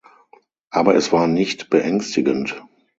[0.71, 2.59] Aber es war nicht beängstigend.